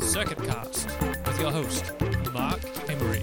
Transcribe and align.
Circuit 0.00 0.38
Cast 0.44 0.86
with 1.24 1.40
your 1.40 1.52
host, 1.52 1.92
Mark 2.32 2.60
Amery. 2.88 3.22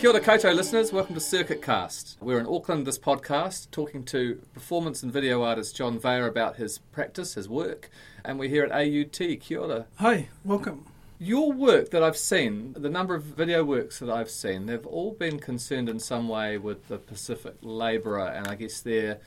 Kia 0.00 0.10
ora 0.10 0.20
koutou 0.20 0.56
listeners, 0.56 0.92
welcome 0.92 1.14
to 1.14 1.20
Circuit 1.20 1.62
Cast. 1.62 2.16
We're 2.20 2.40
in 2.40 2.46
Auckland 2.46 2.84
this 2.84 2.98
podcast 2.98 3.70
talking 3.70 4.02
to 4.06 4.40
performance 4.52 5.04
and 5.04 5.12
video 5.12 5.44
artist 5.44 5.76
John 5.76 6.00
Vea 6.00 6.26
about 6.26 6.56
his 6.56 6.78
practice, 6.78 7.34
his 7.34 7.48
work, 7.48 7.90
and 8.24 8.40
we're 8.40 8.48
here 8.48 8.64
at 8.64 8.72
AUT. 8.72 9.38
Kia 9.38 9.60
ora. 9.60 9.86
Hi, 10.00 10.30
welcome. 10.42 10.84
Your 11.20 11.50
work 11.50 11.90
that 11.90 12.00
I've 12.00 12.16
seen, 12.16 12.74
the 12.78 12.88
number 12.88 13.16
of 13.16 13.24
video 13.24 13.64
works 13.64 13.98
that 13.98 14.08
I've 14.08 14.30
seen, 14.30 14.66
they've 14.66 14.86
all 14.86 15.10
been 15.10 15.40
concerned 15.40 15.88
in 15.88 15.98
some 15.98 16.28
way 16.28 16.58
with 16.58 16.86
the 16.86 16.98
Pacific 16.98 17.56
labourer, 17.60 18.28
and 18.28 18.46
I 18.46 18.54
guess 18.54 18.80
they're 18.80 19.18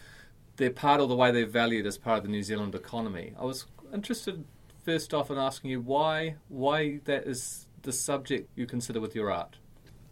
they're 0.55 0.70
part 0.70 1.01
of 1.01 1.09
the 1.09 1.15
way 1.15 1.31
they're 1.31 1.45
valued 1.45 1.85
as 1.85 1.98
part 1.98 2.20
of 2.20 2.23
the 2.23 2.29
New 2.29 2.43
Zealand 2.43 2.75
economy. 2.75 3.34
I 3.38 3.43
was 3.43 3.65
interested 3.93 4.45
first 4.85 5.13
off 5.13 5.29
in 5.31 5.38
asking 5.38 5.71
you 5.71 5.81
why 5.81 6.35
why 6.48 7.01
that 7.03 7.27
is 7.27 7.67
the 7.81 7.91
subject 7.91 8.49
you 8.55 8.65
consider 8.65 9.01
with 9.01 9.13
your 9.13 9.29
art. 9.29 9.57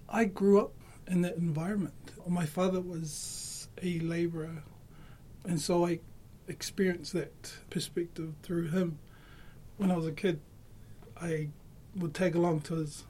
I 0.09 0.25
grew 0.25 0.59
up 0.59 0.73
in 1.07 1.21
that 1.21 1.37
environment. 1.37 1.93
My 2.27 2.45
father 2.45 2.81
was 2.81 3.69
a 3.81 3.99
labourer, 3.99 4.63
and 5.45 5.61
so 5.61 5.85
I 5.85 6.01
experienced 6.49 7.13
that 7.13 7.53
perspective 7.69 8.33
through 8.43 8.67
him. 8.67 8.99
When 9.77 9.91
I 9.91 9.95
was 9.95 10.07
a 10.07 10.11
kid, 10.11 10.41
I 11.15 11.51
would 11.95 12.13
tag 12.13 12.35
along 12.35 12.61
to 12.61 12.75
his 12.75 13.03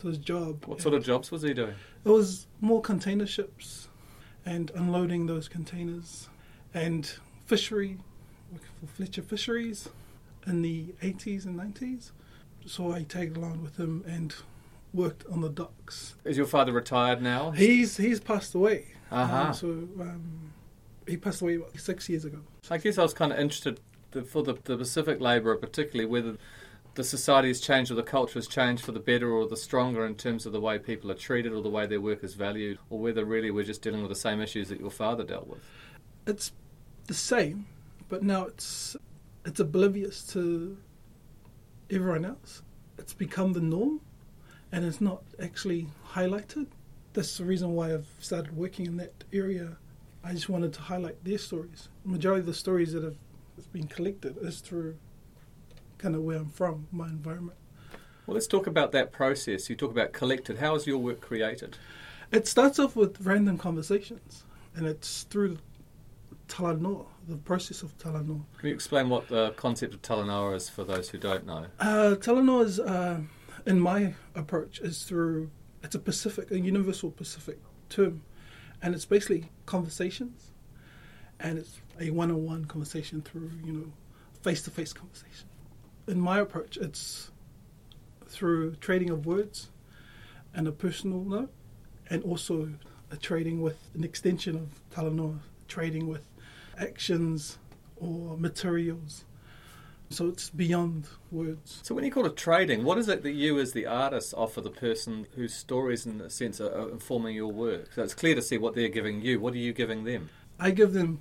to 0.00 0.08
his 0.08 0.18
job. 0.18 0.64
What 0.66 0.80
sort 0.80 0.94
of 0.94 1.04
jobs 1.04 1.30
was 1.30 1.42
he 1.42 1.52
doing? 1.52 1.74
It 2.04 2.08
was 2.08 2.46
more 2.60 2.80
container 2.80 3.26
ships 3.26 3.88
and 4.46 4.70
unloading 4.74 5.26
those 5.26 5.48
containers 5.48 6.28
and 6.72 7.10
fishery 7.46 7.98
working 8.52 8.68
for 8.80 8.86
Fletcher 8.86 9.22
Fisheries 9.22 9.88
in 10.46 10.62
the 10.62 10.94
80s 11.02 11.44
and 11.44 11.58
90s. 11.58 12.12
So 12.66 12.92
I 12.92 13.02
tagged 13.02 13.36
along 13.36 13.62
with 13.62 13.76
him 13.76 14.04
and 14.06 14.34
worked 14.92 15.24
on 15.26 15.40
the 15.40 15.48
docks. 15.48 16.14
Is 16.24 16.36
your 16.36 16.46
father 16.46 16.72
retired 16.72 17.22
now? 17.22 17.50
He's 17.50 17.96
he's 17.96 18.20
passed 18.20 18.54
away. 18.54 18.86
Uh-huh. 19.10 19.36
Um, 19.36 19.54
so 19.54 19.68
um, 19.68 20.52
he 21.06 21.16
passed 21.16 21.40
away 21.42 21.56
about 21.56 21.78
six 21.78 22.08
years 22.08 22.24
ago. 22.24 22.38
I 22.70 22.78
guess 22.78 22.98
I 22.98 23.02
was 23.02 23.14
kind 23.14 23.32
of 23.32 23.38
interested 23.38 23.80
the, 24.10 24.22
for 24.22 24.42
the, 24.42 24.54
the 24.64 24.76
Pacific 24.76 25.20
labourer, 25.20 25.56
particularly 25.56 26.10
whether 26.10 26.36
the 26.98 27.04
society 27.04 27.46
has 27.46 27.60
changed 27.60 27.92
or 27.92 27.94
the 27.94 28.02
culture 28.02 28.40
has 28.40 28.48
changed 28.48 28.84
for 28.84 28.90
the 28.90 28.98
better 28.98 29.30
or 29.30 29.46
the 29.46 29.56
stronger 29.56 30.04
in 30.04 30.16
terms 30.16 30.46
of 30.46 30.52
the 30.52 30.60
way 30.60 30.80
people 30.80 31.08
are 31.12 31.14
treated 31.14 31.52
or 31.52 31.62
the 31.62 31.70
way 31.70 31.86
their 31.86 32.00
work 32.00 32.24
is 32.24 32.34
valued, 32.34 32.76
or 32.90 32.98
whether 32.98 33.24
really 33.24 33.52
we're 33.52 33.62
just 33.62 33.82
dealing 33.82 34.00
with 34.00 34.08
the 34.08 34.16
same 34.16 34.40
issues 34.40 34.68
that 34.68 34.80
your 34.80 34.90
father 34.90 35.22
dealt 35.22 35.46
with. 35.46 35.60
It's 36.26 36.50
the 37.06 37.14
same, 37.14 37.66
but 38.08 38.24
now 38.24 38.46
it's 38.46 38.96
it's 39.44 39.60
oblivious 39.60 40.24
to 40.32 40.76
everyone 41.88 42.24
else. 42.24 42.62
It's 42.98 43.14
become 43.14 43.52
the 43.52 43.60
norm, 43.60 44.00
and 44.72 44.84
it's 44.84 45.00
not 45.00 45.22
actually 45.40 45.86
highlighted. 46.14 46.66
That's 47.12 47.38
the 47.38 47.44
reason 47.44 47.76
why 47.76 47.94
I've 47.94 48.08
started 48.18 48.56
working 48.56 48.86
in 48.86 48.96
that 48.96 49.22
area. 49.32 49.76
I 50.24 50.32
just 50.32 50.48
wanted 50.48 50.72
to 50.72 50.80
highlight 50.80 51.22
their 51.22 51.38
stories. 51.38 51.90
The 52.04 52.10
majority 52.10 52.40
of 52.40 52.46
the 52.46 52.54
stories 52.54 52.92
that 52.92 53.04
have 53.04 53.72
been 53.72 53.86
collected 53.86 54.36
is 54.38 54.58
through 54.58 54.96
kind 55.98 56.14
of 56.14 56.22
where 56.22 56.38
I'm 56.38 56.48
from, 56.48 56.86
my 56.92 57.06
environment. 57.06 57.58
Well, 58.26 58.34
let's 58.34 58.46
talk 58.46 58.66
about 58.66 58.92
that 58.92 59.12
process. 59.12 59.68
You 59.68 59.76
talk 59.76 59.90
about 59.90 60.12
collected. 60.12 60.58
How 60.58 60.74
is 60.74 60.86
your 60.86 60.98
work 60.98 61.20
created? 61.20 61.78
It 62.30 62.46
starts 62.46 62.78
off 62.78 62.94
with 62.94 63.20
random 63.22 63.56
conversations, 63.58 64.44
and 64.74 64.86
it's 64.86 65.22
through 65.24 65.58
talanoa, 66.46 67.06
the 67.26 67.36
process 67.36 67.82
of 67.82 67.96
talanoa. 67.98 68.42
Can 68.58 68.68
you 68.68 68.74
explain 68.74 69.08
what 69.08 69.28
the 69.28 69.52
concept 69.52 69.94
of 69.94 70.02
talanoa 70.02 70.56
is 70.56 70.68
for 70.68 70.84
those 70.84 71.08
who 71.08 71.18
don't 71.18 71.46
know? 71.46 71.66
Uh, 71.80 72.16
talanoa 72.18 72.64
is, 72.64 72.80
uh, 72.80 73.20
in 73.66 73.80
my 73.80 74.14
approach, 74.34 74.80
is 74.80 75.04
through 75.04 75.50
it's 75.82 75.94
a 75.94 75.98
Pacific, 75.98 76.50
a 76.50 76.58
universal 76.58 77.10
Pacific 77.10 77.58
term, 77.88 78.22
and 78.82 78.94
it's 78.94 79.04
basically 79.04 79.50
conversations, 79.64 80.50
and 81.40 81.58
it's 81.58 81.80
a 82.00 82.10
one-on-one 82.10 82.66
conversation 82.66 83.22
through 83.22 83.50
you 83.64 83.72
know 83.72 83.92
face-to-face 84.42 84.92
conversation. 84.92 85.48
In 86.08 86.18
my 86.18 86.40
approach, 86.40 86.78
it's 86.78 87.30
through 88.26 88.76
trading 88.76 89.10
of 89.10 89.26
words 89.26 89.68
and 90.54 90.66
a 90.66 90.72
personal 90.72 91.20
note, 91.22 91.52
and 92.08 92.22
also 92.22 92.70
a 93.10 93.16
trading 93.16 93.60
with 93.60 93.76
an 93.94 94.04
extension 94.04 94.56
of 94.56 94.80
talanoa, 94.90 95.40
trading 95.68 96.08
with 96.08 96.26
actions 96.78 97.58
or 97.98 98.38
materials. 98.38 99.26
So 100.08 100.28
it's 100.28 100.48
beyond 100.48 101.06
words. 101.30 101.80
So 101.82 101.94
when 101.94 102.04
you 102.04 102.10
call 102.10 102.24
it 102.24 102.38
trading, 102.38 102.84
what 102.84 102.96
is 102.96 103.08
it 103.08 103.22
that 103.22 103.32
you 103.32 103.58
as 103.58 103.72
the 103.72 103.84
artist 103.84 104.32
offer 104.34 104.62
the 104.62 104.70
person 104.70 105.26
whose 105.34 105.52
stories 105.52 106.06
in 106.06 106.22
a 106.22 106.30
sense 106.30 106.58
are 106.58 106.72
are 106.72 106.88
informing 106.88 107.36
your 107.36 107.52
work? 107.52 107.92
So 107.92 108.02
it's 108.02 108.14
clear 108.14 108.34
to 108.34 108.40
see 108.40 108.56
what 108.56 108.74
they're 108.74 108.88
giving 108.88 109.20
you. 109.20 109.40
What 109.40 109.52
are 109.52 109.58
you 109.58 109.74
giving 109.74 110.04
them? 110.04 110.30
I 110.58 110.70
give 110.70 110.94
them 110.94 111.20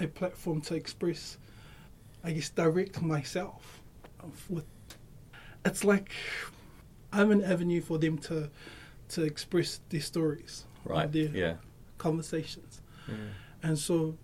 a 0.00 0.06
platform 0.06 0.62
to 0.62 0.74
express, 0.74 1.36
I 2.24 2.32
guess, 2.32 2.48
direct 2.48 3.02
myself. 3.02 3.81
With 4.48 4.64
it's 5.64 5.84
like 5.84 6.10
I'm 7.12 7.30
an 7.30 7.42
avenue 7.44 7.80
for 7.80 7.98
them 7.98 8.18
to 8.18 8.50
to 9.10 9.22
express 9.22 9.80
their 9.90 10.00
stories, 10.00 10.64
Right. 10.84 11.10
Their 11.12 11.28
Yeah. 11.28 11.56
conversations, 11.98 12.80
Yeah. 13.08 13.14
and 13.62 13.78
so 13.78 14.16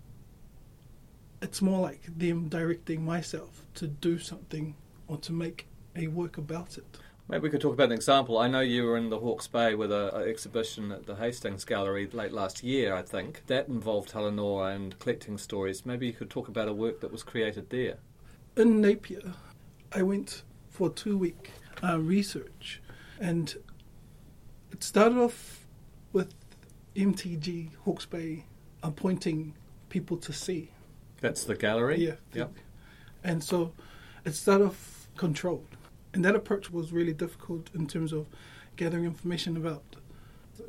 it's 1.41 1.61
more 1.61 1.79
like 1.79 2.01
them 2.17 2.49
directing 2.49 3.05
myself 3.05 3.63
to 3.75 3.87
do 3.87 4.19
something 4.19 4.75
or 5.07 5.17
to 5.17 5.31
make 5.31 5.67
a 5.95 6.07
work 6.07 6.37
about 6.37 6.77
it. 6.77 6.85
Maybe 7.29 7.43
we 7.43 7.49
could 7.51 7.61
talk 7.61 7.73
about 7.73 7.85
an 7.87 7.91
example. 7.93 8.39
I 8.39 8.47
know 8.47 8.61
you 8.61 8.83
were 8.85 8.97
in 8.97 9.09
the 9.11 9.19
Hawke's 9.19 9.47
Bay 9.47 9.75
with 9.75 9.91
a, 9.91 10.15
a 10.17 10.27
exhibition 10.27 10.91
at 10.91 11.05
the 11.05 11.15
Hastings 11.15 11.63
Gallery 11.63 12.07
late 12.11 12.31
last 12.31 12.63
year, 12.63 12.95
I 12.95 13.03
think. 13.03 13.43
That 13.45 13.67
involved 13.67 14.09
Talanoa 14.11 14.75
and 14.75 14.97
collecting 14.97 15.37
stories. 15.37 15.85
Maybe 15.85 16.07
you 16.07 16.13
could 16.13 16.31
talk 16.31 16.47
about 16.47 16.67
a 16.67 16.73
work 16.73 16.99
that 17.01 17.11
was 17.11 17.21
created 17.23 17.69
there. 17.69 17.97
in 18.57 18.81
Napier, 18.81 19.33
I 19.91 20.03
went 20.03 20.43
for 20.69 20.89
two 20.89 21.17
week 21.17 21.51
uh, 21.83 21.99
research, 21.99 22.81
and 23.19 23.55
it 24.71 24.83
started 24.83 25.17
off 25.17 25.67
with 26.13 26.33
MTG 26.95 27.75
Hawke's 27.83 28.05
Bay 28.05 28.45
appointing 28.83 29.53
people 29.89 30.17
to 30.17 30.31
see. 30.31 30.71
That's 31.21 31.43
the 31.43 31.55
gallery? 31.55 32.05
Yeah. 32.05 32.15
Yep. 32.33 32.53
And 33.23 33.43
so 33.43 33.73
it 34.25 34.35
started 34.35 34.67
off 34.67 35.09
controlled. 35.17 35.67
And 36.13 36.23
that 36.25 36.35
approach 36.35 36.71
was 36.71 36.91
really 36.91 37.13
difficult 37.13 37.69
in 37.73 37.87
terms 37.87 38.13
of 38.13 38.27
gathering 38.75 39.05
information 39.05 39.57
about 39.57 39.83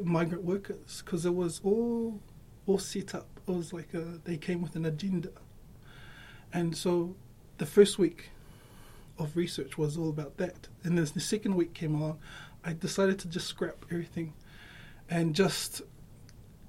migrant 0.02 0.44
workers 0.44 1.02
because 1.04 1.24
it 1.24 1.34
was 1.34 1.60
all 1.62 2.20
all 2.66 2.78
set 2.78 3.14
up. 3.14 3.28
It 3.48 3.52
was 3.52 3.72
like 3.72 3.94
a, 3.94 4.20
they 4.24 4.36
came 4.36 4.60
with 4.60 4.76
an 4.76 4.84
agenda. 4.84 5.30
And 6.52 6.76
so 6.76 7.14
the 7.58 7.66
first 7.66 7.98
week 7.98 8.30
of 9.20 9.36
research 9.36 9.78
was 9.78 9.96
all 9.96 10.08
about 10.08 10.36
that. 10.38 10.68
And 10.82 10.98
as 10.98 11.12
the 11.12 11.20
second 11.20 11.54
week 11.54 11.74
came 11.74 11.94
along, 11.94 12.18
I 12.64 12.72
decided 12.72 13.18
to 13.20 13.28
just 13.28 13.46
scrap 13.46 13.84
everything 13.90 14.32
and 15.08 15.34
just 15.34 15.82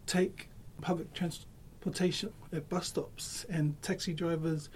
take 0.05 0.49
public 0.81 1.13
transportation 1.13 2.33
at 2.53 2.69
bus 2.69 2.87
stops 2.87 3.45
and 3.49 3.81
taxi 3.81 4.13
drivers. 4.13 4.69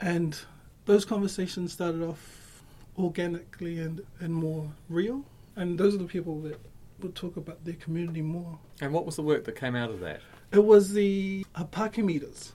And 0.00 0.38
those 0.84 1.04
conversations 1.04 1.72
started 1.72 2.02
off 2.02 2.62
organically 2.98 3.78
and, 3.80 4.02
and 4.20 4.34
more 4.34 4.70
real. 4.88 5.24
And 5.56 5.78
those 5.78 5.94
are 5.94 5.98
the 5.98 6.04
people 6.04 6.40
that 6.42 6.58
would 7.00 7.14
talk 7.14 7.36
about 7.36 7.64
their 7.64 7.74
community 7.74 8.22
more. 8.22 8.58
And 8.80 8.92
what 8.92 9.06
was 9.06 9.16
the 9.16 9.22
work 9.22 9.44
that 9.44 9.56
came 9.56 9.76
out 9.76 9.90
of 9.90 10.00
that? 10.00 10.20
It 10.52 10.64
was 10.64 10.92
the 10.92 11.46
uh, 11.54 11.64
parking 11.64 12.06
meters. 12.06 12.52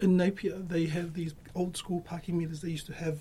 In 0.00 0.16
Napier, 0.16 0.58
they 0.58 0.86
have 0.86 1.14
these 1.14 1.34
old 1.54 1.76
school 1.76 2.00
parking 2.00 2.38
meters 2.38 2.60
they 2.60 2.70
used 2.70 2.86
to 2.86 2.94
have. 2.94 3.18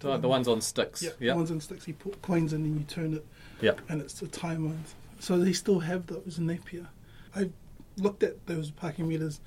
The, 0.00 0.16
the 0.16 0.28
ones 0.28 0.48
on 0.48 0.60
sticks. 0.60 1.02
Yeah, 1.02 1.10
Yep. 1.20 1.36
ones 1.36 1.50
on 1.50 1.60
sticks. 1.60 1.86
You 1.86 1.94
put 1.94 2.20
coins 2.22 2.52
in 2.52 2.64
and 2.64 2.78
you 2.78 2.84
turn 2.84 3.14
it, 3.14 3.24
Yeah. 3.60 3.72
and 3.88 4.00
it's 4.00 4.20
a 4.22 4.26
timer. 4.28 4.74
So 5.18 5.38
they 5.38 5.52
still 5.52 5.80
have 5.80 6.06
those 6.06 6.38
in 6.38 6.46
Napier. 6.46 6.88
I 7.36 7.50
looked 7.96 8.22
at 8.22 8.46
those 8.46 8.70
parking 8.70 9.06
meters 9.08 9.40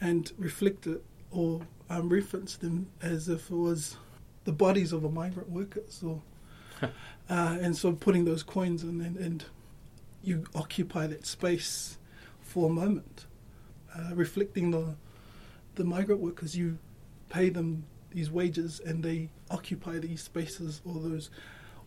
and 0.00 0.30
reflected 0.38 1.02
or 1.32 1.60
um, 1.90 2.08
referenced 2.08 2.60
them 2.60 2.88
as 3.02 3.28
if 3.28 3.50
it 3.50 3.54
was 3.56 3.96
the 4.44 4.52
bodies 4.52 4.92
of 4.92 5.02
the 5.02 5.08
migrant 5.08 5.50
workers, 5.50 6.02
or 6.04 6.22
uh, 6.82 6.88
and 7.28 7.76
so 7.76 7.92
putting 7.92 8.24
those 8.24 8.42
coins 8.44 8.82
in 8.84 9.00
and, 9.00 9.16
and 9.16 9.44
you 10.22 10.44
occupy 10.54 11.06
that 11.08 11.26
space 11.26 11.98
for 12.40 12.70
a 12.70 12.72
moment, 12.72 13.26
uh, 13.94 14.14
reflecting 14.14 14.70
the 14.70 14.94
the 15.74 15.84
migrant 15.84 16.20
workers. 16.20 16.56
You 16.56 16.78
pay 17.28 17.48
them 17.50 17.84
these 18.10 18.30
wages, 18.30 18.80
and 18.84 19.02
they 19.02 19.28
occupy 19.50 19.98
these 19.98 20.22
spaces 20.22 20.80
or 20.84 20.94
those 20.94 21.30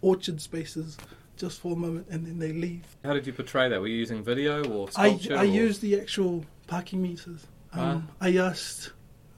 orchard 0.02 0.42
spaces 0.42 0.98
just 1.38 1.60
for 1.62 1.74
a 1.74 1.76
moment 1.76 2.06
and 2.10 2.26
then 2.28 2.38
they 2.38 2.52
leave. 2.54 2.84
How 3.04 3.14
did 3.14 3.26
you 3.26 3.34
portray 3.34 3.68
that? 3.70 3.80
Were 3.82 3.88
you 3.88 3.98
using 3.98 4.24
video 4.24 4.64
or 4.66 4.88
I, 4.96 5.10
sculpture? 5.10 5.36
I 5.38 5.42
or- 5.42 5.46
used 5.46 5.82
the 5.82 6.00
actual 6.00 6.46
parking 6.68 7.02
meters. 7.02 7.48
Um, 7.72 8.08
I 8.22 8.38
asked 8.38 8.92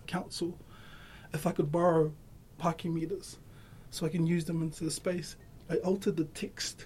council 0.07 0.57
if 1.33 1.47
I 1.47 1.51
could 1.51 1.71
borrow 1.71 2.11
parking 2.57 2.93
meters 2.93 3.37
so 3.91 4.05
I 4.05 4.09
can 4.09 4.27
use 4.27 4.43
them 4.43 4.61
into 4.61 4.83
the 4.83 4.91
space. 4.91 5.37
I 5.69 5.75
altered 5.77 6.17
the 6.17 6.25
text 6.25 6.85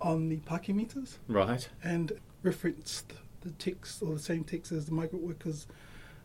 on 0.00 0.28
the 0.28 0.36
parking 0.38 0.76
meters 0.76 1.18
Right. 1.26 1.66
and 1.82 2.12
referenced 2.42 3.14
the 3.40 3.50
text 3.52 4.02
or 4.02 4.12
the 4.12 4.20
same 4.20 4.44
text 4.44 4.72
as 4.72 4.84
the 4.86 4.92
migrant 4.92 5.24
workers 5.24 5.66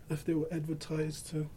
if 0.10 0.26
they 0.26 0.34
were 0.34 0.48
advertised 0.52 1.30
to 1.30 1.48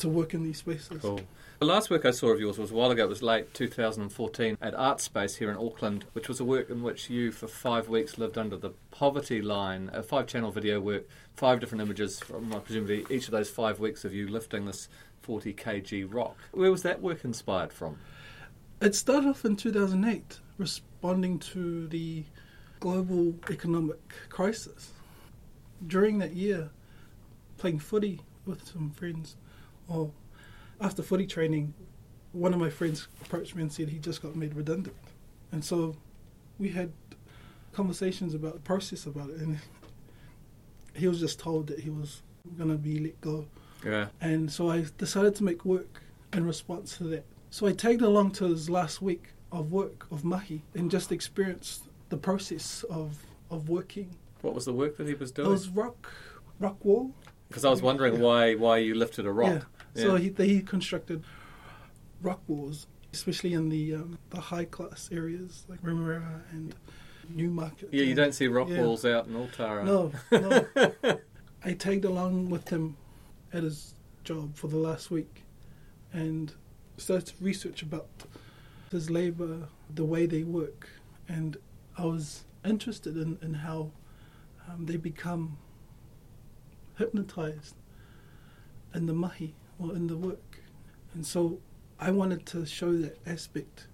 to 0.00 0.08
work 0.08 0.34
in 0.34 0.42
these 0.42 0.58
spaces. 0.58 1.00
Cool. 1.00 1.20
The 1.60 1.66
last 1.66 1.90
work 1.90 2.06
I 2.06 2.10
saw 2.10 2.28
of 2.28 2.40
yours 2.40 2.58
was 2.58 2.70
a 2.70 2.74
while 2.74 2.90
ago. 2.90 3.04
It 3.04 3.08
was 3.10 3.22
late 3.22 3.52
2014 3.52 4.56
at 4.62 4.74
Art 4.74 5.00
Space 5.00 5.36
here 5.36 5.50
in 5.50 5.58
Auckland, 5.58 6.06
which 6.14 6.26
was 6.26 6.40
a 6.40 6.44
work 6.44 6.70
in 6.70 6.82
which 6.82 7.10
you, 7.10 7.30
for 7.30 7.46
five 7.46 7.88
weeks, 7.88 8.16
lived 8.16 8.38
under 8.38 8.56
the 8.56 8.70
poverty 8.90 9.42
line. 9.42 9.90
A 9.92 10.02
five-channel 10.02 10.52
video 10.52 10.80
work, 10.80 11.06
five 11.34 11.60
different 11.60 11.82
images 11.82 12.18
from 12.18 12.50
presumably 12.64 13.04
each 13.10 13.26
of 13.26 13.32
those 13.32 13.50
five 13.50 13.78
weeks 13.78 14.06
of 14.06 14.14
you 14.14 14.26
lifting 14.26 14.64
this 14.64 14.88
40 15.20 15.52
kg 15.52 16.12
rock. 16.14 16.36
Where 16.52 16.70
was 16.70 16.82
that 16.82 17.02
work 17.02 17.24
inspired 17.24 17.72
from? 17.72 17.98
It 18.80 18.94
started 18.94 19.28
off 19.28 19.44
in 19.44 19.56
2008, 19.56 20.38
responding 20.56 21.38
to 21.40 21.86
the 21.88 22.24
global 22.80 23.34
economic 23.50 24.00
crisis. 24.30 24.92
During 25.86 26.18
that 26.18 26.32
year, 26.32 26.70
playing 27.58 27.80
footy 27.80 28.20
with 28.46 28.66
some 28.66 28.90
friends, 28.92 29.36
or 29.90 30.10
after 30.80 31.02
footy 31.02 31.26
training, 31.26 31.74
one 32.32 32.54
of 32.54 32.60
my 32.60 32.70
friends 32.70 33.08
approached 33.22 33.54
me 33.54 33.62
and 33.62 33.72
said 33.72 33.88
he 33.88 33.98
just 33.98 34.22
got 34.22 34.34
made 34.36 34.54
redundant. 34.54 34.96
And 35.52 35.62
so 35.64 35.96
we 36.58 36.68
had 36.68 36.92
conversations 37.72 38.34
about 38.34 38.54
the 38.54 38.60
process 38.60 39.04
about 39.06 39.30
it, 39.30 39.36
and 39.40 39.58
he 40.94 41.08
was 41.08 41.20
just 41.20 41.38
told 41.38 41.66
that 41.66 41.80
he 41.80 41.90
was 41.90 42.22
going 42.56 42.70
to 42.70 42.76
be 42.78 42.98
let 42.98 43.20
go. 43.20 43.46
Yeah. 43.84 44.06
And 44.20 44.50
so 44.50 44.70
I 44.70 44.86
decided 44.96 45.34
to 45.36 45.44
make 45.44 45.64
work 45.64 46.02
in 46.32 46.46
response 46.46 46.96
to 46.98 47.04
that. 47.04 47.24
So 47.50 47.66
I 47.66 47.72
tagged 47.72 48.02
along 48.02 48.32
to 48.32 48.44
his 48.44 48.70
last 48.70 49.02
week 49.02 49.30
of 49.50 49.72
work 49.72 50.06
of 50.12 50.24
mahi 50.24 50.62
and 50.74 50.90
just 50.90 51.10
experienced 51.10 51.82
the 52.08 52.16
process 52.16 52.84
of 52.84 53.18
of 53.50 53.68
working. 53.68 54.14
What 54.42 54.54
was 54.54 54.64
the 54.64 54.72
work 54.72 54.96
that 54.98 55.08
he 55.08 55.14
was 55.14 55.32
doing? 55.32 55.48
It 55.48 55.50
was 55.50 55.68
rock 55.68 56.12
rock 56.60 56.84
wall. 56.84 57.12
Because 57.48 57.64
I 57.64 57.70
was 57.70 57.82
wondering 57.82 58.14
Yeah. 58.14 58.20
why 58.20 58.54
why 58.54 58.78
you 58.78 58.94
lifted 58.94 59.26
a 59.26 59.32
rock. 59.32 59.48
Yeah. 59.48 59.79
So 59.94 60.16
he 60.16 60.32
he 60.36 60.60
constructed 60.60 61.24
rock 62.22 62.40
walls, 62.46 62.86
especially 63.12 63.52
in 63.54 63.68
the 63.68 63.94
um, 63.94 64.18
the 64.30 64.40
high 64.40 64.64
class 64.64 65.08
areas 65.12 65.64
like 65.68 65.82
Remuera 65.82 66.42
and 66.52 66.74
Newmarket. 67.28 67.90
Yeah, 67.92 68.04
you 68.04 68.14
don't 68.14 68.34
see 68.34 68.48
rock 68.48 68.68
walls 68.68 69.04
out 69.04 69.26
in 69.26 69.34
Otara. 69.34 69.84
No, 69.84 70.12
no. 70.32 71.18
I 71.64 71.72
tagged 71.74 72.04
along 72.04 72.50
with 72.50 72.68
him 72.68 72.96
at 73.52 73.62
his 73.62 73.94
job 74.24 74.56
for 74.56 74.68
the 74.68 74.78
last 74.78 75.10
week 75.10 75.42
and 76.12 76.52
started 76.96 77.26
to 77.26 77.44
research 77.44 77.82
about 77.82 78.08
his 78.90 79.10
labour, 79.10 79.68
the 79.94 80.04
way 80.04 80.26
they 80.26 80.42
work, 80.42 80.88
and 81.28 81.56
I 81.96 82.04
was 82.06 82.44
interested 82.64 83.16
in, 83.16 83.38
in 83.42 83.54
how 83.54 83.90
um, 84.68 84.86
they 84.86 84.96
become 84.96 85.58
hypnotized 86.98 87.74
in 88.94 89.06
the 89.06 89.12
mahi 89.12 89.54
or 89.80 89.94
in 89.94 90.06
the 90.06 90.16
work. 90.16 90.60
And 91.14 91.26
so 91.26 91.58
I 91.98 92.10
wanted 92.10 92.46
to 92.46 92.66
show 92.66 92.92
that 92.92 93.18
aspect 93.26 93.86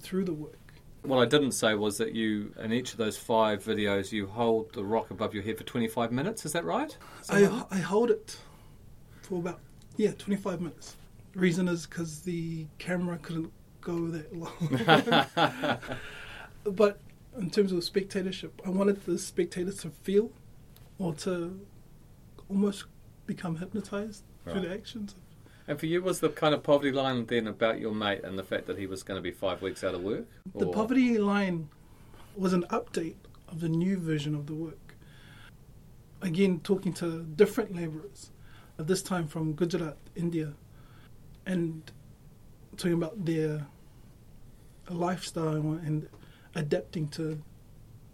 through 0.00 0.24
the 0.24 0.32
work. 0.32 0.58
What 1.02 1.18
I 1.18 1.26
didn't 1.26 1.52
say 1.52 1.74
was 1.74 1.98
that 1.98 2.14
you, 2.14 2.54
in 2.58 2.72
each 2.72 2.92
of 2.92 2.98
those 2.98 3.18
five 3.18 3.62
videos, 3.62 4.10
you 4.10 4.26
hold 4.26 4.72
the 4.72 4.84
rock 4.84 5.10
above 5.10 5.34
your 5.34 5.42
head 5.42 5.58
for 5.58 5.64
25 5.64 6.12
minutes. 6.12 6.46
Is 6.46 6.52
that 6.52 6.64
right? 6.64 6.96
Is 7.20 7.26
that 7.26 7.36
I, 7.36 7.46
right? 7.46 7.66
I 7.70 7.78
hold 7.78 8.10
it 8.10 8.38
for 9.22 9.38
about 9.38 9.60
yeah 9.96 10.12
25 10.12 10.60
minutes. 10.60 10.96
Reason 11.34 11.68
is 11.68 11.86
because 11.86 12.20
the 12.20 12.66
camera 12.78 13.18
couldn't 13.18 13.52
go 13.82 14.08
that 14.08 14.34
long. 14.34 15.20
but 16.64 17.00
in 17.36 17.50
terms 17.50 17.72
of 17.72 17.84
spectatorship, 17.84 18.62
I 18.64 18.70
wanted 18.70 19.04
the 19.04 19.18
spectators 19.18 19.78
to 19.78 19.90
feel 19.90 20.30
or 20.98 21.12
to 21.14 21.60
almost 22.48 22.84
become 23.26 23.56
hypnotized 23.56 24.22
through 24.44 24.60
the 24.60 24.72
actions. 24.72 25.14
And 25.66 25.80
for 25.80 25.86
you, 25.86 26.02
was 26.02 26.20
the 26.20 26.28
kind 26.28 26.54
of 26.54 26.62
poverty 26.62 26.92
line 26.92 27.24
then 27.26 27.46
about 27.46 27.80
your 27.80 27.94
mate 27.94 28.22
and 28.22 28.38
the 28.38 28.42
fact 28.42 28.66
that 28.66 28.78
he 28.78 28.86
was 28.86 29.02
going 29.02 29.16
to 29.16 29.22
be 29.22 29.30
five 29.30 29.62
weeks 29.62 29.82
out 29.82 29.94
of 29.94 30.02
work? 30.02 30.26
The 30.54 30.66
poverty 30.66 31.16
line 31.18 31.68
was 32.36 32.52
an 32.52 32.64
update 32.64 33.16
of 33.48 33.60
the 33.60 33.68
new 33.68 33.96
version 33.96 34.34
of 34.34 34.46
the 34.46 34.54
work. 34.54 34.94
Again, 36.20 36.60
talking 36.60 36.92
to 36.94 37.22
different 37.22 37.74
labourers, 37.74 38.30
at 38.78 38.86
this 38.86 39.02
time 39.02 39.26
from 39.26 39.54
Gujarat, 39.54 39.96
India, 40.16 40.52
and 41.46 41.90
talking 42.76 42.94
about 42.94 43.24
their 43.24 43.66
lifestyle 44.90 45.54
and 45.54 46.08
adapting 46.54 47.08
to 47.08 47.40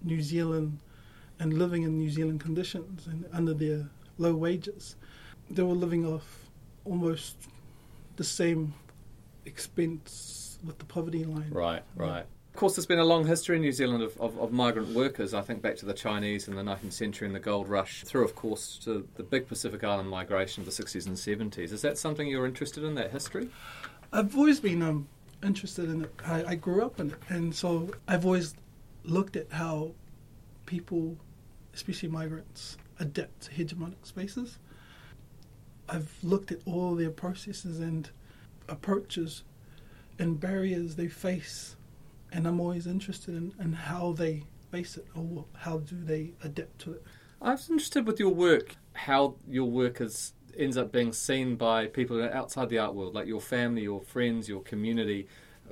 New 0.02 0.22
Zealand 0.22 0.78
and 1.38 1.54
living 1.54 1.82
in 1.82 1.98
New 1.98 2.10
Zealand 2.10 2.40
conditions 2.40 3.06
and 3.06 3.26
under 3.32 3.54
their 3.54 3.88
low 4.18 4.34
wages. 4.34 4.96
They 5.50 5.62
were 5.62 5.74
living 5.74 6.06
off 6.06 6.49
almost 6.84 7.36
the 8.16 8.24
same 8.24 8.74
expense 9.44 10.58
with 10.64 10.78
the 10.78 10.84
poverty 10.84 11.24
line. 11.24 11.50
Right, 11.50 11.82
right. 11.96 12.26
Of 12.52 12.56
course, 12.56 12.74
there's 12.74 12.86
been 12.86 12.98
a 12.98 13.04
long 13.04 13.26
history 13.26 13.56
in 13.56 13.62
New 13.62 13.72
Zealand 13.72 14.02
of, 14.02 14.20
of, 14.20 14.36
of 14.38 14.52
migrant 14.52 14.88
workers. 14.88 15.34
I 15.34 15.40
think 15.40 15.62
back 15.62 15.76
to 15.76 15.86
the 15.86 15.94
Chinese 15.94 16.48
in 16.48 16.56
the 16.56 16.62
19th 16.62 16.92
century 16.92 17.26
and 17.26 17.34
the 17.34 17.40
gold 17.40 17.68
rush, 17.68 18.02
through, 18.02 18.24
of 18.24 18.34
course, 18.34 18.78
to 18.84 19.06
the 19.14 19.22
big 19.22 19.46
Pacific 19.46 19.84
Island 19.84 20.10
migration 20.10 20.62
of 20.62 20.66
the 20.66 20.84
60s 20.84 21.06
and 21.06 21.16
70s. 21.16 21.72
Is 21.72 21.82
that 21.82 21.96
something 21.96 22.26
you're 22.26 22.46
interested 22.46 22.82
in, 22.82 22.96
that 22.96 23.12
history? 23.12 23.48
I've 24.12 24.36
always 24.36 24.58
been 24.58 24.82
um, 24.82 25.08
interested 25.44 25.88
in 25.88 26.02
it. 26.02 26.12
I, 26.26 26.44
I 26.44 26.54
grew 26.56 26.84
up 26.84 26.98
in 26.98 27.10
it, 27.10 27.18
and 27.28 27.54
so 27.54 27.90
I've 28.08 28.26
always 28.26 28.54
looked 29.04 29.36
at 29.36 29.50
how 29.52 29.92
people, 30.66 31.16
especially 31.72 32.08
migrants, 32.08 32.76
adapt 32.98 33.42
to 33.42 33.52
hegemonic 33.52 34.04
spaces. 34.04 34.58
I've 35.90 36.12
looked 36.22 36.52
at 36.52 36.60
all 36.66 36.94
their 36.94 37.10
processes 37.10 37.80
and 37.80 38.08
approaches 38.68 39.42
and 40.18 40.38
barriers 40.38 40.94
they 40.96 41.08
face, 41.08 41.76
and 42.32 42.46
I'm 42.46 42.60
always 42.60 42.86
interested 42.86 43.34
in, 43.34 43.52
in 43.60 43.72
how 43.72 44.12
they 44.12 44.44
face 44.70 44.96
it 44.96 45.06
or 45.16 45.44
how 45.56 45.78
do 45.78 45.96
they 46.02 46.32
adapt 46.44 46.78
to 46.80 46.92
it. 46.92 47.02
I 47.42 47.52
was 47.52 47.68
interested 47.68 48.06
with 48.06 48.20
your 48.20 48.32
work, 48.32 48.76
how 48.92 49.34
your 49.48 49.64
work 49.64 50.00
is, 50.00 50.32
ends 50.56 50.76
up 50.76 50.92
being 50.92 51.12
seen 51.12 51.56
by 51.56 51.86
people 51.86 52.22
outside 52.22 52.68
the 52.68 52.78
art 52.78 52.94
world, 52.94 53.14
like 53.14 53.26
your 53.26 53.40
family, 53.40 53.82
your 53.82 54.00
friends, 54.00 54.48
your 54.48 54.60
community, 54.62 55.26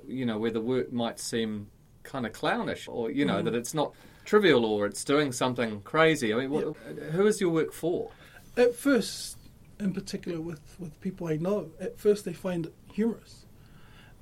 you 0.07 0.27
know, 0.27 0.39
where 0.39 0.51
the 0.51 0.61
work 0.61 0.93
might 0.93 1.21
seem 1.21 1.69
kind 2.03 2.27
of 2.27 2.33
clownish 2.33 2.89
or, 2.89 3.11
you 3.11 3.25
know, 3.25 3.41
Mm. 3.41 3.45
that 3.45 3.55
it's 3.55 3.75
not 3.75 3.93
trivial 4.25 4.65
or 4.65 4.87
it's 4.87 5.05
doing 5.05 5.31
something 5.31 5.81
crazy. 5.83 6.33
I 6.33 6.39
mean, 6.39 6.51
what, 6.51 6.77
who 7.13 7.27
is 7.27 7.41
your 7.41 7.51
work 7.51 7.73
for? 7.73 8.11
At 8.57 8.75
first, 8.75 9.37
in 9.81 9.93
particular 9.93 10.41
with, 10.41 10.77
with 10.79 11.01
people 11.01 11.29
I 11.29 11.37
know, 11.37 11.71
at 11.81 11.99
first 11.99 12.25
they 12.25 12.33
find 12.33 12.67
it 12.67 12.75
humorous. 12.93 13.47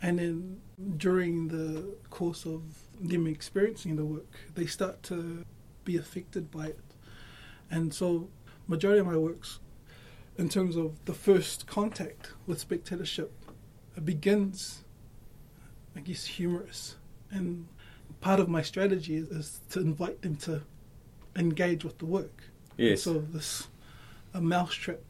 And 0.03 0.19
then 0.19 0.61
during 0.97 1.49
the 1.49 1.97
course 2.11 2.45
of 2.45 2.63
them 3.01 3.27
experiencing 3.27 3.97
the 3.97 4.05
work, 4.05 4.31
they 4.55 4.67
start 4.67 5.03
to 5.05 5.45
be 5.85 5.97
affected 5.97 6.51
by 6.51 6.67
it. 6.67 6.81
And 7.71 7.93
so, 7.95 8.29
majority 8.69 9.01
of 9.01 9.07
my 9.07 9.17
works, 9.17 9.61
in 10.37 10.49
terms 10.49 10.77
of 10.77 11.05
the 11.07 11.15
first 11.15 11.67
contact 11.67 12.33
with 12.47 12.61
spectatorship, 12.61 13.33
it 13.97 14.05
begins, 14.05 14.85
I 15.97 16.01
guess, 16.01 16.27
humorous. 16.27 16.97
And 17.31 17.69
part 18.21 18.39
of 18.39 18.49
my 18.49 18.63
strategy 18.63 19.17
is, 19.17 19.29
is 19.29 19.61
to 19.71 19.81
invite 19.81 20.21
them 20.23 20.37
to 20.37 20.63
engage 21.35 21.85
with 21.85 21.99
the 21.99 22.07
work. 22.07 22.45
Yes. 22.77 23.03
So 23.03 23.15
this 23.19 23.69
a 24.35 24.41
mousetrap 24.41 25.01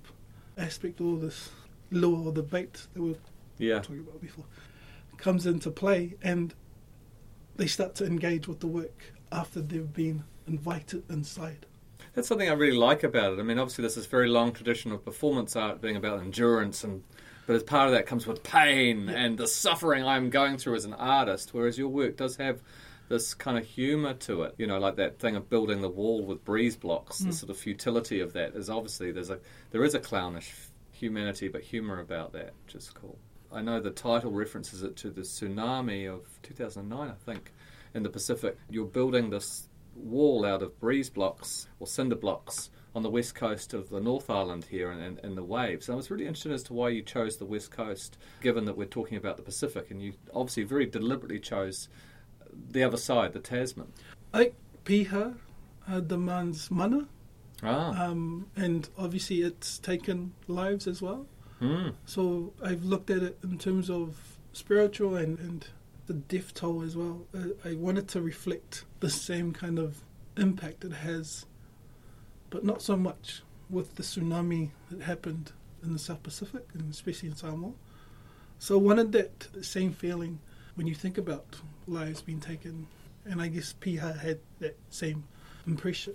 aspect, 0.56 1.00
all 1.00 1.16
this 1.16 1.50
lure 1.90 2.26
or 2.26 2.32
the 2.32 2.42
bait 2.42 2.86
that 2.94 3.00
we 3.00 3.10
were 3.10 3.18
yeah. 3.58 3.80
talking 3.80 4.00
about 4.00 4.20
before, 4.20 4.44
comes 5.16 5.46
into 5.46 5.70
play, 5.70 6.14
and 6.22 6.54
they 7.56 7.66
start 7.66 7.94
to 7.96 8.06
engage 8.06 8.48
with 8.48 8.60
the 8.60 8.66
work 8.66 9.12
after 9.32 9.60
they've 9.60 9.92
been 9.92 10.24
invited 10.46 11.02
inside. 11.10 11.66
That's 12.14 12.28
something 12.28 12.48
I 12.48 12.54
really 12.54 12.76
like 12.76 13.02
about 13.02 13.34
it. 13.34 13.38
I 13.38 13.42
mean, 13.42 13.58
obviously, 13.58 13.82
there's 13.82 13.94
this 13.94 14.06
very 14.06 14.28
long 14.28 14.52
tradition 14.52 14.92
of 14.92 15.04
performance 15.04 15.54
art 15.56 15.80
being 15.80 15.96
about 15.96 16.20
endurance, 16.20 16.82
and 16.82 17.02
but 17.46 17.54
as 17.54 17.62
part 17.62 17.86
of 17.86 17.94
that 17.94 18.06
comes 18.06 18.26
with 18.26 18.42
pain 18.42 19.08
and 19.08 19.38
the 19.38 19.46
suffering 19.46 20.04
I'm 20.04 20.30
going 20.30 20.58
through 20.58 20.74
as 20.74 20.84
an 20.84 20.94
artist. 20.94 21.50
Whereas 21.52 21.78
your 21.78 21.88
work 21.88 22.16
does 22.16 22.36
have 22.36 22.60
this 23.08 23.34
kind 23.34 23.58
of 23.58 23.64
humour 23.64 24.14
to 24.14 24.42
it, 24.42 24.54
you 24.58 24.66
know, 24.66 24.78
like 24.78 24.96
that 24.96 25.18
thing 25.18 25.36
of 25.36 25.48
building 25.48 25.80
the 25.80 25.88
wall 25.88 26.24
with 26.24 26.44
breeze 26.44 26.76
blocks. 26.76 27.18
The 27.18 27.26
hmm. 27.26 27.30
sort 27.30 27.50
of 27.50 27.56
futility 27.56 28.20
of 28.20 28.32
that 28.32 28.54
is 28.54 28.68
obviously 28.68 29.12
there's 29.12 29.30
a 29.30 29.38
there 29.70 29.84
is 29.84 29.94
a 29.94 30.00
clownish 30.00 30.52
humanity, 30.92 31.48
but 31.48 31.62
humour 31.62 32.00
about 32.00 32.32
that, 32.32 32.52
which 32.64 32.74
is 32.74 32.90
cool. 32.90 33.18
I 33.52 33.62
know 33.62 33.80
the 33.80 33.90
title 33.90 34.32
references 34.32 34.82
it 34.82 34.96
to 34.96 35.10
the 35.10 35.22
tsunami 35.22 36.12
of 36.12 36.22
2009, 36.42 37.08
I 37.08 37.12
think 37.24 37.52
in 37.94 38.02
the 38.02 38.10
Pacific, 38.10 38.58
you're 38.68 38.84
building 38.84 39.30
this 39.30 39.68
wall 39.94 40.44
out 40.44 40.62
of 40.62 40.78
breeze 40.78 41.08
blocks 41.08 41.68
or 41.80 41.86
cinder 41.86 42.16
blocks 42.16 42.70
on 42.94 43.02
the 43.02 43.10
west 43.10 43.34
coast 43.34 43.72
of 43.74 43.88
the 43.88 44.00
North 44.00 44.28
Island 44.30 44.66
here 44.70 44.90
in, 44.90 45.18
in, 45.22 45.34
the 45.34 45.42
waves. 45.42 45.88
And 45.88 45.94
I 45.94 45.96
was 45.96 46.10
really 46.10 46.26
interested 46.26 46.52
as 46.52 46.62
to 46.64 46.74
why 46.74 46.90
you 46.90 47.02
chose 47.02 47.36
the 47.36 47.44
west 47.44 47.70
coast, 47.70 48.18
given 48.40 48.64
that 48.66 48.76
we're 48.76 48.86
talking 48.86 49.18
about 49.18 49.36
the 49.36 49.42
Pacific, 49.42 49.90
and 49.90 50.02
you 50.02 50.14
obviously 50.34 50.64
very 50.64 50.86
deliberately 50.86 51.38
chose 51.38 51.88
the 52.70 52.82
other 52.82 52.96
side, 52.96 53.32
the 53.32 53.40
Tasman. 53.40 53.92
I 54.32 54.38
think 54.38 54.54
piha 54.84 55.36
uh, 55.88 56.00
demands 56.00 56.70
mana, 56.70 57.08
Ah. 57.62 58.08
um, 58.10 58.46
and 58.56 58.88
obviously 58.98 59.42
it's 59.42 59.78
taken 59.78 60.32
lives 60.46 60.86
as 60.86 61.00
well. 61.00 61.26
Mm. 61.60 61.94
So 62.04 62.52
I've 62.62 62.84
looked 62.84 63.10
at 63.10 63.22
it 63.22 63.38
in 63.42 63.58
terms 63.58 63.88
of 63.88 64.38
spiritual 64.52 65.16
and, 65.16 65.38
and 65.38 65.66
the 66.06 66.14
death 66.14 66.52
toll 66.54 66.82
as 66.82 66.96
well. 66.96 67.22
I, 67.34 67.70
I 67.70 67.74
wanted 67.74 68.08
to 68.08 68.20
reflect 68.20 68.84
the 69.00 69.08
same 69.10 69.52
kind 69.52 69.78
of 69.78 70.02
impact 70.36 70.84
it 70.84 70.92
has, 70.92 71.46
but 72.50 72.62
not 72.64 72.82
so 72.82 72.96
much 72.96 73.42
with 73.70 73.94
the 73.96 74.02
tsunami 74.02 74.70
that 74.90 75.02
happened 75.02 75.52
in 75.82 75.92
the 75.94 75.98
South 75.98 76.22
Pacific, 76.22 76.66
and 76.74 76.92
especially 76.92 77.30
in 77.30 77.36
Samoa. 77.36 77.72
So 78.58 78.74
I 78.78 78.82
wanted 78.82 79.12
that 79.12 79.64
same 79.64 79.92
feeling 79.92 80.40
when 80.76 80.86
you 80.86 80.94
think 80.94 81.18
about 81.18 81.44
lives 81.88 82.22
being 82.22 82.40
taken, 82.40 82.86
and 83.24 83.42
I 83.42 83.48
guess 83.48 83.74
Piha 83.80 84.18
had 84.18 84.38
that 84.60 84.76
same 84.90 85.24
impression. 85.66 86.14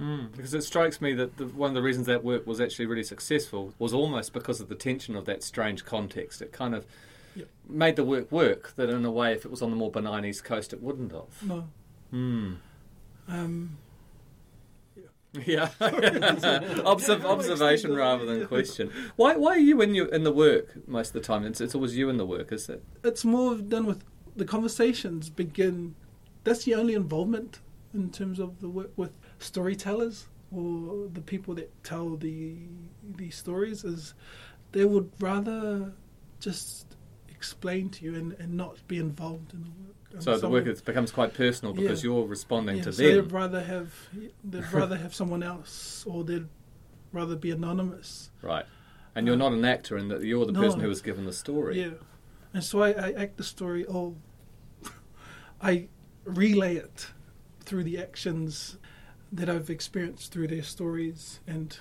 Mm. 0.00 0.32
Because 0.34 0.54
it 0.54 0.62
strikes 0.62 1.00
me 1.02 1.12
that 1.14 1.36
the, 1.36 1.44
one 1.46 1.68
of 1.70 1.74
the 1.74 1.82
reasons 1.82 2.06
that 2.06 2.24
work 2.24 2.46
was 2.46 2.58
actually 2.60 2.86
really 2.86 3.02
successful 3.02 3.74
was 3.78 3.92
almost 3.92 4.32
because 4.32 4.58
of 4.60 4.68
the 4.70 4.74
tension 4.74 5.14
of 5.14 5.26
that 5.26 5.42
strange 5.42 5.84
context. 5.84 6.40
It 6.40 6.52
kind 6.52 6.74
of 6.74 6.86
Yep. 7.36 7.48
made 7.68 7.94
the 7.96 8.02
work 8.04 8.32
work 8.32 8.72
that, 8.76 8.88
in 8.88 9.04
a 9.04 9.10
way, 9.10 9.32
if 9.34 9.44
it 9.44 9.50
was 9.52 9.62
on 9.62 9.70
the 9.70 9.76
more 9.76 9.90
benign 9.90 10.24
east 10.24 10.42
coast, 10.42 10.72
it 10.72 10.82
wouldn't 10.82 11.12
have. 11.12 11.42
No, 11.42 11.68
Hmm. 12.10 12.54
um, 13.28 13.76
Yeah, 15.46 15.68
Observ- 15.80 17.24
observation 17.34 17.94
rather 17.94 18.26
than 18.26 18.46
question. 18.48 18.90
Why, 19.16 19.36
why 19.36 19.52
are 19.52 19.58
you 19.58 19.80
in 19.80 19.94
your 19.94 20.06
in 20.06 20.24
the 20.24 20.32
work 20.32 20.86
most 20.88 21.08
of 21.08 21.12
the 21.14 21.20
time? 21.20 21.44
It's, 21.44 21.60
it's 21.60 21.74
always 21.74 21.96
you 21.96 22.08
in 22.10 22.16
the 22.16 22.26
work, 22.26 22.50
is 22.52 22.68
it? 22.68 22.82
it's 23.04 23.24
more 23.24 23.54
done 23.56 23.86
with 23.86 24.02
the 24.36 24.44
conversations 24.44 25.30
begin. 25.30 25.94
That's 26.42 26.64
the 26.64 26.74
only 26.74 26.94
involvement 26.94 27.60
in 27.94 28.10
terms 28.10 28.38
of 28.40 28.60
the 28.60 28.68
work 28.68 28.90
with 28.96 29.12
storytellers 29.38 30.26
or 30.50 31.08
the 31.12 31.20
people 31.20 31.54
that 31.54 31.70
tell 31.84 32.16
the 32.16 32.56
these 33.16 33.36
stories 33.36 33.84
is 33.84 34.14
they 34.72 34.84
would 34.84 35.10
rather 35.20 35.92
just 36.40 36.96
explain 37.28 37.88
to 37.90 38.04
you 38.04 38.14
and, 38.16 38.32
and 38.34 38.52
not 38.54 38.86
be 38.88 38.98
involved 38.98 39.52
in 39.52 39.62
the 39.62 39.70
work. 39.86 39.96
So 40.18 40.36
the 40.36 40.48
work 40.48 40.66
is, 40.66 40.80
becomes 40.82 41.12
quite 41.12 41.34
personal 41.34 41.72
because 41.72 42.02
Yeah. 42.02 42.10
you're 42.10 42.26
responding 42.26 42.78
yeah, 42.78 42.82
to 42.84 42.92
so 42.92 43.02
them. 43.02 43.14
they'd 43.14 43.32
rather 43.32 43.62
have 43.62 43.94
they'd 44.42 44.72
rather 44.72 44.96
have 44.96 45.14
someone 45.14 45.42
else 45.42 46.04
or 46.06 46.24
they'd 46.24 46.48
rather 47.12 47.36
be 47.36 47.50
anonymous. 47.50 48.30
Right. 48.42 48.66
And 49.14 49.26
you're 49.26 49.36
uh, 49.36 49.38
not 49.38 49.52
an 49.52 49.64
actor 49.64 49.96
and 49.96 50.10
that 50.10 50.22
you're 50.22 50.46
the 50.46 50.52
No. 50.52 50.60
person 50.60 50.80
who 50.80 50.88
was 50.88 51.00
given 51.00 51.26
the 51.26 51.32
story. 51.32 51.80
Yeah, 51.80 51.90
and 52.52 52.62
so 52.64 52.82
I, 52.82 52.90
I 52.90 53.12
act 53.12 53.36
the 53.36 53.44
story. 53.44 53.86
Oh, 53.86 54.16
I 55.62 55.88
relay 56.24 56.76
it 56.76 57.08
through 57.60 57.84
the 57.84 57.98
actions 57.98 58.78
that 59.32 59.48
I've 59.48 59.70
experienced 59.70 60.32
through 60.32 60.48
their 60.48 60.62
stories, 60.62 61.40
and 61.46 61.78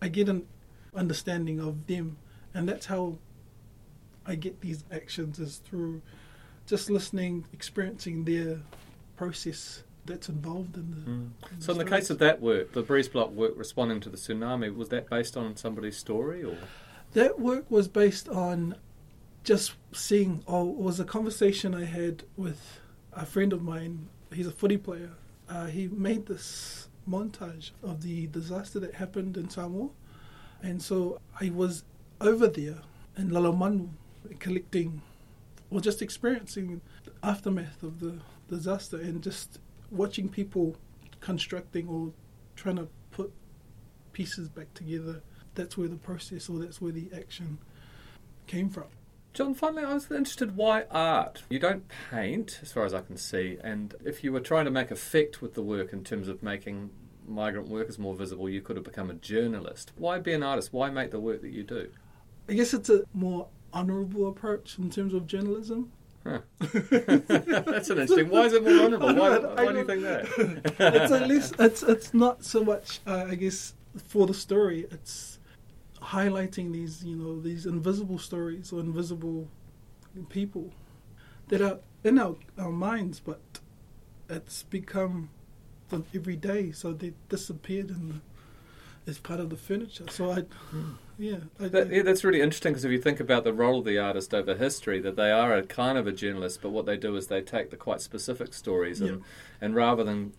I 0.00 0.08
get 0.08 0.28
an 0.28 0.46
understanding 0.94 1.58
of 1.58 1.86
them, 1.86 2.18
and 2.52 2.68
that's 2.68 2.86
how 2.86 3.18
I 4.26 4.34
get 4.34 4.60
these 4.60 4.84
actions 4.90 5.38
is 5.38 5.56
through 5.58 6.02
just 6.66 6.90
listening, 6.90 7.44
experiencing 7.52 8.24
their 8.24 8.60
process 9.16 9.82
that's 10.04 10.28
involved 10.28 10.76
in 10.76 10.90
the. 10.90 10.96
Mm. 10.96 11.52
in 11.52 11.60
So 11.60 11.72
in 11.72 11.78
the 11.78 11.84
case 11.84 12.10
of 12.10 12.18
that 12.18 12.40
work, 12.40 12.72
the 12.72 12.82
breeze 12.82 13.08
block 13.08 13.30
work 13.30 13.52
responding 13.56 14.00
to 14.00 14.08
the 14.08 14.16
tsunami, 14.16 14.74
was 14.74 14.88
that 14.88 15.08
based 15.08 15.36
on 15.36 15.56
somebody's 15.56 15.96
story 15.96 16.42
or? 16.42 16.56
That 17.12 17.38
work 17.38 17.70
was 17.70 17.88
based 17.88 18.28
on 18.28 18.76
just 19.44 19.74
seeing, 19.92 20.42
oh, 20.46 20.70
it 20.70 20.76
was 20.76 20.98
a 20.98 21.04
conversation 21.04 21.74
I 21.74 21.84
had 21.84 22.24
with 22.36 22.80
a 23.12 23.26
friend 23.26 23.52
of 23.52 23.62
mine. 23.62 24.08
He's 24.32 24.46
a 24.46 24.52
footy 24.52 24.78
player. 24.78 25.10
Uh, 25.48 25.66
he 25.66 25.88
made 25.88 26.26
this 26.26 26.88
montage 27.08 27.72
of 27.82 28.02
the 28.02 28.28
disaster 28.28 28.80
that 28.80 28.94
happened 28.94 29.36
in 29.36 29.50
Samoa. 29.50 29.90
And 30.62 30.80
so 30.80 31.20
I 31.40 31.50
was 31.50 31.84
over 32.20 32.46
there 32.46 32.78
in 33.16 33.30
Lalomanu 33.30 33.90
collecting 34.38 35.02
or 35.72 35.80
just 35.80 36.02
experiencing 36.02 36.80
the 37.04 37.12
aftermath 37.22 37.82
of 37.82 38.00
the 38.00 38.18
disaster 38.48 38.98
and 38.98 39.22
just 39.22 39.58
watching 39.90 40.28
people 40.28 40.76
constructing 41.20 41.88
or 41.88 42.12
trying 42.56 42.76
to 42.76 42.88
put 43.10 43.32
pieces 44.12 44.48
back 44.48 44.72
together 44.74 45.22
that's 45.54 45.76
where 45.76 45.88
the 45.88 45.96
process 45.96 46.48
or 46.48 46.58
that's 46.58 46.80
where 46.80 46.92
the 46.92 47.10
action 47.14 47.58
came 48.46 48.68
from. 48.68 48.84
John, 49.32 49.54
finally, 49.54 49.84
I 49.84 49.94
was 49.94 50.10
interested 50.10 50.56
why 50.56 50.84
art? 50.90 51.42
You 51.48 51.58
don't 51.58 51.84
paint, 52.10 52.58
as 52.60 52.72
far 52.72 52.84
as 52.84 52.92
I 52.92 53.00
can 53.00 53.16
see, 53.16 53.58
and 53.64 53.94
if 54.04 54.22
you 54.22 54.32
were 54.32 54.40
trying 54.40 54.66
to 54.66 54.70
make 54.70 54.90
effect 54.90 55.40
with 55.40 55.54
the 55.54 55.62
work 55.62 55.92
in 55.92 56.04
terms 56.04 56.28
of 56.28 56.42
making 56.42 56.90
migrant 57.26 57.68
workers 57.68 57.98
more 57.98 58.14
visible, 58.14 58.48
you 58.48 58.60
could 58.60 58.76
have 58.76 58.84
become 58.84 59.08
a 59.08 59.14
journalist. 59.14 59.92
Why 59.96 60.18
be 60.18 60.34
an 60.34 60.42
artist? 60.42 60.72
Why 60.72 60.90
make 60.90 61.12
the 61.12 61.20
work 61.20 61.40
that 61.40 61.50
you 61.50 61.62
do? 61.62 61.90
I 62.48 62.54
guess 62.54 62.74
it's 62.74 62.90
a 62.90 63.04
more 63.14 63.48
honourable 63.72 64.28
approach 64.28 64.78
in 64.78 64.90
terms 64.90 65.14
of 65.14 65.26
journalism. 65.26 65.92
Huh. 66.24 66.40
That's 66.60 67.90
an 67.90 67.98
interesting. 67.98 68.28
Why 68.28 68.42
is 68.42 68.52
it 68.52 68.62
more 68.62 68.84
honourable? 68.84 69.14
Why, 69.14 69.38
why 69.38 69.72
do 69.72 69.78
you 69.78 69.84
think 69.84 70.02
that? 70.02 70.24
it's 70.94 71.12
at 71.12 71.26
least 71.28 71.56
it's 71.58 71.82
it's 71.82 72.14
not 72.14 72.44
so 72.44 72.64
much 72.64 73.00
uh, 73.06 73.26
I 73.28 73.34
guess 73.34 73.74
for 74.08 74.26
the 74.26 74.34
story. 74.34 74.86
It's 74.90 75.38
highlighting 76.00 76.72
these 76.72 77.04
you 77.04 77.16
know 77.16 77.40
these 77.40 77.66
invisible 77.66 78.18
stories 78.18 78.72
or 78.72 78.80
invisible 78.80 79.48
people 80.28 80.70
that 81.48 81.60
are 81.60 81.78
in 82.04 82.18
our, 82.18 82.36
our 82.58 82.72
minds, 82.72 83.20
but 83.20 83.40
it's 84.28 84.62
become 84.64 85.30
the 85.88 86.02
everyday. 86.14 86.72
So 86.72 86.92
they 86.92 87.12
disappeared 87.28 87.90
and 87.90 88.10
the, 89.06 89.10
as 89.10 89.18
part 89.18 89.40
of 89.40 89.50
the 89.50 89.56
furniture. 89.56 90.06
So 90.10 90.32
I, 90.32 90.44
yeah, 91.22 91.36
I, 91.60 91.68
That, 91.68 91.90
yeah, 91.92 92.02
that's 92.02 92.24
really 92.24 92.40
interesting 92.40 92.72
because 92.72 92.84
if 92.84 92.90
you 92.90 93.00
think 93.00 93.20
about 93.20 93.44
the 93.44 93.52
role 93.52 93.78
of 93.78 93.84
the 93.84 93.96
artist 93.98 94.34
over 94.34 94.56
history, 94.56 94.98
that 95.00 95.14
they 95.16 95.30
are 95.30 95.54
a 95.56 95.62
kind 95.62 95.96
of 95.96 96.06
a 96.08 96.12
journalist, 96.12 96.60
but 96.60 96.70
what 96.70 96.84
they 96.84 96.96
do 96.96 97.14
is 97.16 97.28
they 97.28 97.40
take 97.40 97.70
the 97.70 97.76
quite 97.76 98.00
specific 98.00 98.52
stories, 98.52 99.00
and, 99.00 99.10
Yeah. 99.18 99.24
and 99.60 99.74
rather 99.76 100.02
than 100.02 100.32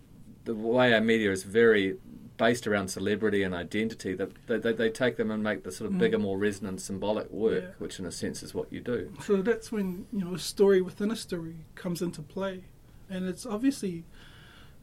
the 0.44 0.54
way 0.56 0.94
our 0.94 1.00
media 1.00 1.32
is 1.32 1.44
very 1.44 1.96
based 2.36 2.68
around 2.68 2.90
celebrity 2.90 3.44
and 3.44 3.56
identity, 3.56 4.14
that 4.16 4.32
they, 4.48 4.58
they, 4.58 4.74
they 4.74 4.90
take 4.90 5.16
them 5.16 5.32
and 5.32 5.42
make 5.42 5.64
the 5.64 5.72
sort 5.72 5.90
of 5.90 5.96
Mm. 5.96 6.00
bigger, 6.00 6.20
more 6.20 6.38
resonant, 6.38 6.82
symbolic 6.82 7.30
work, 7.32 7.64
Yeah. 7.64 7.70
which 7.78 7.98
in 8.00 8.06
a 8.06 8.12
sense 8.12 8.44
is 8.44 8.54
what 8.54 8.74
you 8.74 8.82
do. 8.82 9.14
So 9.24 9.42
that's 9.42 9.72
when 9.72 10.06
you 10.12 10.26
know 10.26 10.34
a 10.34 10.40
story 10.40 10.82
within 10.82 11.12
a 11.12 11.16
story 11.16 11.58
comes 11.76 12.02
into 12.02 12.22
play, 12.22 12.66
and 13.10 13.26
it's 13.26 13.46
obviously 13.46 14.04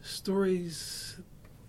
stories 0.00 1.18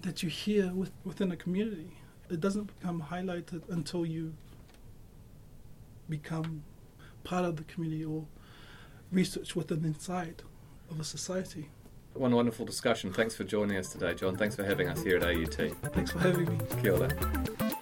that 0.04 0.24
you 0.24 0.30
hear 0.30 0.72
with, 0.74 0.92
within 1.04 1.32
a 1.32 1.36
community. 1.36 1.98
It 2.32 2.40
doesn't 2.40 2.80
become 2.80 3.04
highlighted 3.12 3.64
until 3.70 4.06
you 4.06 4.34
become 6.10 6.64
part 7.26 7.44
of 7.44 7.58
the 7.58 7.64
community 7.64 8.06
or 8.06 8.26
research 9.12 9.54
within 9.54 9.84
inside 9.84 10.42
of 10.90 10.98
a 11.02 11.04
society. 11.04 11.70
One 12.14 12.34
wonderful 12.34 12.66
discussion. 12.66 13.12
Thanks 13.12 13.36
for 13.36 13.44
joining 13.44 13.76
us 13.76 13.90
today, 13.90 14.14
John. 14.14 14.38
Thanks 14.38 14.56
for 14.56 14.64
having 14.64 14.88
us 14.88 15.04
here 15.04 15.18
at 15.18 15.24
AUT. 15.24 15.76
Thanks 15.94 16.12
for 16.12 16.20
having 16.20 16.46
me. 16.50 16.58
Kia 16.82 16.94
ora. 16.94 17.81